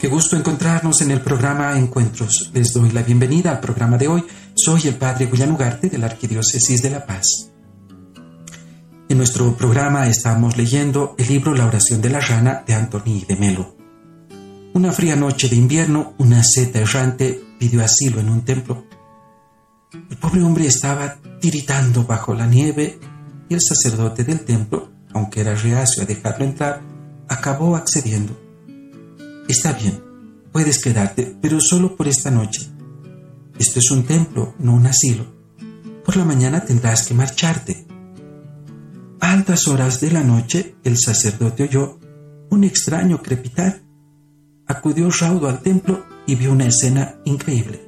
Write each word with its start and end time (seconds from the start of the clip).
Qué 0.00 0.08
gusto 0.08 0.34
encontrarnos 0.34 1.02
en 1.02 1.10
el 1.10 1.20
programa 1.20 1.78
Encuentros. 1.78 2.50
Les 2.54 2.72
doy 2.72 2.90
la 2.90 3.02
bienvenida 3.02 3.50
al 3.50 3.60
programa 3.60 3.98
de 3.98 4.08
hoy. 4.08 4.24
Soy 4.54 4.88
el 4.88 4.94
Padre 4.94 5.26
William 5.26 5.52
Ugarte 5.52 5.90
de 5.90 5.98
la 5.98 6.06
Arquidiócesis 6.06 6.80
de 6.80 6.88
La 6.88 7.04
Paz. 7.04 7.50
En 9.10 9.18
nuestro 9.18 9.54
programa 9.54 10.08
estamos 10.08 10.56
leyendo 10.56 11.14
el 11.18 11.28
libro 11.28 11.54
La 11.54 11.66
oración 11.66 12.00
de 12.00 12.08
la 12.08 12.20
rana 12.20 12.64
de 12.66 12.72
Antoni 12.72 13.26
de 13.28 13.36
Melo. 13.36 13.76
Una 14.72 14.90
fría 14.90 15.16
noche 15.16 15.50
de 15.50 15.56
invierno, 15.56 16.14
una 16.16 16.42
seta 16.44 16.78
errante 16.78 17.38
pidió 17.58 17.84
asilo 17.84 18.20
en 18.20 18.30
un 18.30 18.42
templo. 18.42 18.86
El 19.92 20.16
pobre 20.16 20.42
hombre 20.42 20.64
estaba 20.64 21.18
tiritando 21.42 22.04
bajo 22.04 22.32
la 22.32 22.46
nieve 22.46 22.98
y 23.50 23.52
el 23.52 23.60
sacerdote 23.60 24.24
del 24.24 24.46
templo, 24.46 24.90
aunque 25.12 25.42
era 25.42 25.54
reacio 25.54 26.02
a 26.02 26.06
dejarlo 26.06 26.46
entrar, 26.46 26.80
acabó 27.28 27.76
accediendo. 27.76 28.49
Está 29.50 29.72
bien, 29.72 30.00
puedes 30.52 30.80
quedarte, 30.80 31.36
pero 31.42 31.58
solo 31.60 31.96
por 31.96 32.06
esta 32.06 32.30
noche. 32.30 32.68
Esto 33.58 33.80
es 33.80 33.90
un 33.90 34.04
templo, 34.04 34.54
no 34.60 34.74
un 34.74 34.86
asilo. 34.86 35.26
Por 36.04 36.16
la 36.16 36.24
mañana 36.24 36.64
tendrás 36.64 37.04
que 37.04 37.14
marcharte. 37.14 37.84
A 39.18 39.32
altas 39.32 39.66
horas 39.66 40.00
de 40.00 40.12
la 40.12 40.22
noche, 40.22 40.76
el 40.84 40.98
sacerdote 40.98 41.64
oyó 41.64 41.98
un 42.48 42.62
extraño 42.62 43.22
crepitar. 43.22 43.82
Acudió 44.68 45.10
raudo 45.10 45.48
al 45.48 45.62
templo 45.62 46.06
y 46.28 46.36
vio 46.36 46.52
una 46.52 46.66
escena 46.66 47.16
increíble. 47.24 47.84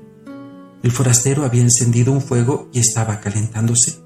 El 0.83 0.91
forastero 0.91 1.45
había 1.45 1.63
encendido 1.63 2.13
un 2.13 2.23
fuego 2.23 2.71
y 2.73 2.81
estaba 2.81 3.21
calentándose. 3.21 4.01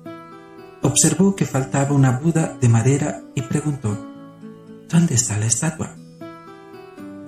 Observó 0.82 1.34
que 1.34 1.46
faltaba 1.46 1.94
una 1.94 2.18
Buda 2.18 2.58
de 2.60 2.68
madera 2.68 3.22
y 3.34 3.40
preguntó, 3.40 3.96
¿Dónde 4.90 5.14
está 5.14 5.38
la 5.38 5.46
estatua? 5.46 5.96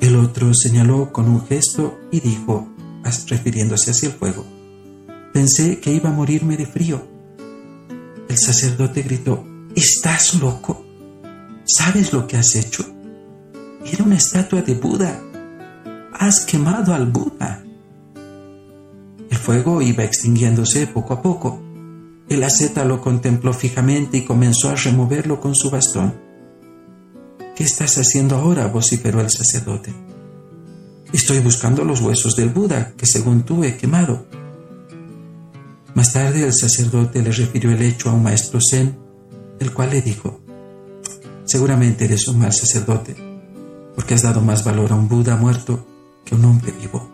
El 0.09 0.17
otro 0.17 0.55
señaló 0.55 1.13
con 1.13 1.29
un 1.29 1.47
gesto 1.47 2.01
y 2.11 2.21
dijo, 2.21 2.67
refiriéndose 3.27 3.91
hacia 3.91 4.09
el 4.09 4.15
fuego, 4.15 4.43
pensé 5.35 5.81
que 5.81 5.93
iba 5.93 6.09
a 6.09 6.15
morirme 6.15 6.57
de 6.57 6.65
frío. 6.65 7.07
El 8.27 8.39
sacerdote 8.39 9.03
gritó, 9.03 9.45
¿estás 9.75 10.41
loco? 10.41 10.83
¿Sabes 11.67 12.15
lo 12.15 12.27
que 12.27 12.39
has 12.39 12.55
hecho? 12.55 12.87
Era 13.85 14.03
una 14.03 14.17
estatua 14.17 14.63
de 14.63 14.77
Buda. 14.77 15.21
Has 16.15 16.41
quemado 16.47 16.95
al 16.95 17.05
Buda. 17.05 17.63
El 19.29 19.37
fuego 19.37 19.83
iba 19.83 20.05
extinguiéndose 20.05 20.87
poco 20.87 21.13
a 21.13 21.21
poco. 21.21 21.61
El 22.31 22.43
asceta 22.45 22.87
lo 22.87 23.03
contempló 23.03 23.53
fijamente 23.53 24.17
y 24.17 24.25
comenzó 24.25 24.71
a 24.71 24.75
removerlo 24.75 25.39
con 25.39 25.55
su 25.55 25.69
bastón. 25.69 26.28
¿Qué 27.59 27.65
estás 27.65 27.99
haciendo 27.99 28.37
ahora? 28.37 28.69
vociferó 28.69 29.21
el 29.21 29.31
sacerdote. 29.31 29.93
Estoy 31.13 31.41
buscando 31.41 31.83
los 31.83 32.01
huesos 32.01 32.37
del 32.37 32.51
Buda 32.51 32.93
que 32.97 33.05
según 33.05 33.43
tú 33.43 33.65
he 33.65 33.77
quemado. 33.77 34.27
Más 35.93 36.13
tarde 36.13 36.45
el 36.45 36.55
sacerdote 36.55 37.21
le 37.21 37.33
refirió 37.33 37.73
el 37.73 37.83
hecho 37.83 38.11
a 38.11 38.13
un 38.13 38.23
maestro 38.23 38.61
zen, 38.61 38.97
el 39.59 39.73
cual 39.73 39.91
le 39.91 40.03
dijo, 40.03 40.41
seguramente 41.47 42.05
eres 42.05 42.29
un 42.29 42.39
mal 42.39 42.53
sacerdote, 42.53 43.17
porque 43.97 44.15
has 44.15 44.23
dado 44.23 44.41
más 44.41 44.63
valor 44.63 44.93
a 44.93 44.95
un 44.95 45.09
Buda 45.09 45.35
muerto 45.35 45.85
que 46.25 46.37
a 46.37 46.39
un 46.39 46.45
hombre 46.45 46.71
vivo. 46.71 47.11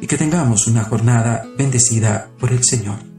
Y 0.00 0.06
que 0.06 0.16
tengamos 0.16 0.68
una 0.68 0.84
jornada 0.84 1.44
bendecida 1.58 2.30
por 2.38 2.52
el 2.52 2.62
Señor. 2.62 3.09